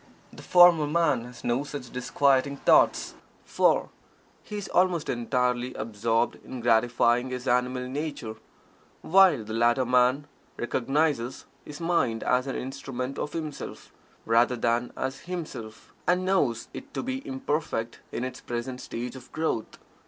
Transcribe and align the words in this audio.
The 0.33 0.41
former 0.41 0.87
man 0.87 1.25
has 1.25 1.43
no 1.43 1.63
such 1.63 1.91
disquieting 1.91 2.57
thoughts, 2.57 3.13
for 3.45 3.89
he 4.41 4.57
is 4.57 4.67
almost 4.69 5.09
entirely 5.09 5.75
absorbed 5.75 6.43
in 6.43 6.59
gratifying 6.59 7.29
his 7.29 7.47
animal 7.47 7.87
nature, 7.87 8.33
while 9.03 9.43
the 9.43 9.53
latter 9.53 9.85
man 9.85 10.25
recognizes 10.57 11.45
his 11.63 11.79
mind 11.79 12.23
as 12.23 12.47
an 12.47 12.55
instrument 12.55 13.19
of 13.19 13.33
himself, 13.33 13.91
rather 14.25 14.55
than 14.55 14.91
as 14.97 15.19
himself, 15.29 15.93
and 16.07 16.25
knows 16.25 16.67
it 16.73 16.95
to 16.95 17.03
be 17.03 17.21
imperfect 17.27 17.99
in 18.11 18.23
its 18.23 18.41
present 18.41 18.81
stage 18.81 19.15
of 19.15 19.31
growth. 19.31 19.77